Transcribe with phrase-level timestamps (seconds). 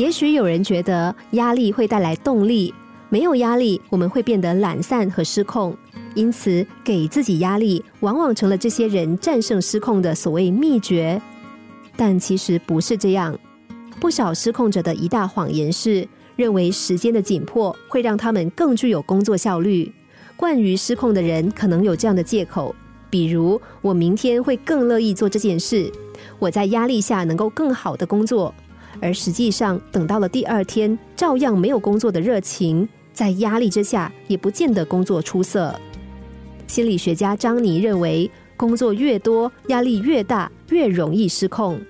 [0.00, 2.72] 也许有人觉得压力会带来动力，
[3.10, 5.76] 没有压力我们会变得懒散和失控，
[6.14, 11.20] 因此给自己压力往往成了这些人战胜失控的所谓秘诀。
[11.98, 13.38] 但其实不是这样，
[14.00, 19.92] 不少失控者的一大谎言是认为时间的紧迫会让他们更具有工作效率。
[20.34, 22.74] 惯于失控的人可能有这样的借口，
[23.10, 25.92] 比如我明天会更乐意做这件事，
[26.38, 28.54] 我在压力下能够更好的工作。
[29.00, 35.78] 而实际上，等到了第二天，照样没有工作的热情，在压力之下，也不见得工作出色。
[36.66, 41.80] 心理学家张妮认为，工作越多，压力越大，越容易失控。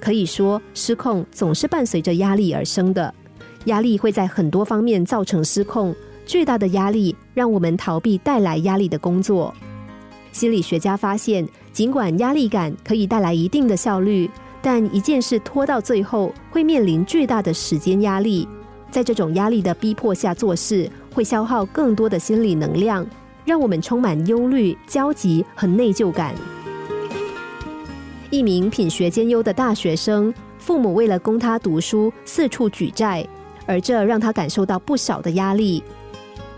[0.00, 3.12] 可以说，失控总是伴随着压力而生的。
[3.64, 5.94] 压力会在很多方面造成失控。
[6.24, 9.52] 巨大的压力让我们逃避带来压力的工作。
[10.30, 14.30] 心理学家发现，尽管压力感可以带来一定的效率。
[14.70, 18.46] 但一件事拖到最后，会面临巨大的时间压力。
[18.90, 23.06] 在这种压力的逼迫下做事，会消耗更多的心理能量，
[23.46, 26.34] 让我们充满忧虑、焦急和内疚感。
[28.28, 33.26] 一名品学兼优的大学生，父母为了供他读书，四处举债，
[33.64, 35.82] 而这让他感受到不少的压力。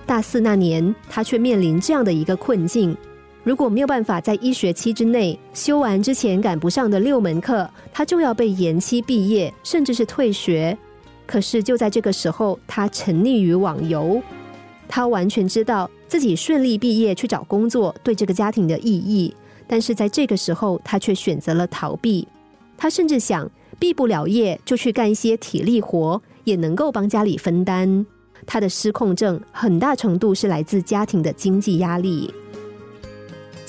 [0.04, 2.96] 大四那年，他却面临这样的一个困境。
[3.42, 10.76] 如果没有办法在一学期之内修完之前赶不上的六门课，他就要被延期毕业，甚至是退学。
[11.26, 14.20] 可是就在这个时候，他沉溺于网游。
[14.88, 19.34] 他完全知道自己顺利毕业去找工作对这个家庭的意义，
[19.66, 22.26] 但是在这个时候，他却选择了逃避。
[22.76, 28.04] 他甚至想，毕不了业就去干一些体力活，也能够帮家里分担。
[28.44, 32.34] 他的失控症很大程度是来自家庭的经济压力。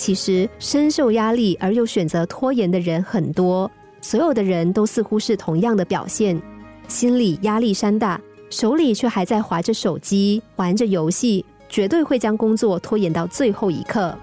[0.02, 3.70] 其实深受压力而又选择拖延的人很多，
[4.02, 6.42] 所有的人都似乎是同样的表现：
[6.88, 14.18] 心里压力山大，手里却还在划着手机、玩着游戏，绝对会将工作拖延到最后一刻。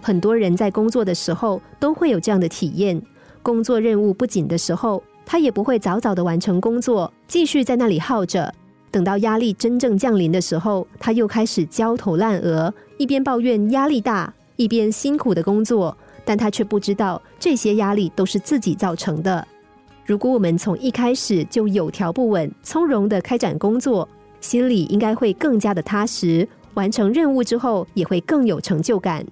[0.00, 2.98] 很多人在工作的时候都会有这样的体验：
[3.42, 8.50] 工作任务不紧的时候，他也不会早早的完成工作，继续在那里耗着；
[8.90, 14.32] 等到压力真正降临的时候，他又开始焦头烂额，一边抱怨压力大。
[14.60, 19.48] 一边辛苦的工作，但他却不知道这些压力都是自己造成的。
[20.04, 24.06] 如果我们从一开始就有条不紊、从容的开展工作，
[24.38, 29.24] 心里应该会更加的踏实，完成任务之后也会更有成就感。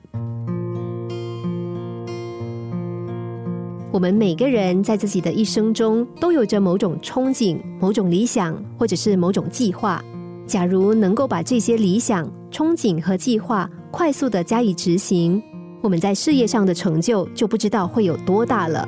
[3.93, 10.03] 我们每个人在自己的一生中都有着某种憧憬、某种理想，或者是某种计划。
[10.47, 15.43] 假如能够把这些理想、憧憬和计划快速的加以执行，
[15.81, 18.87] 我们在事业上的成就就不知道会有多大了。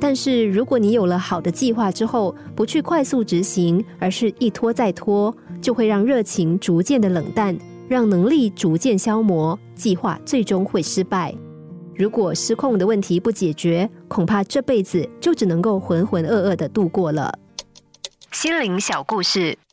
[0.00, 7.54] 但是，如果你有了好的计划之后，不去快速执行，而是一拖再拖，就会让热情逐渐的冷淡，
[7.86, 11.34] 让能力逐渐消磨，计划最终会失败。
[11.94, 17.38] 如果失控的问题不解决，恐怕这辈子就只能够浑浑噩噩的度过了。
[18.32, 19.58] 心灵小故事。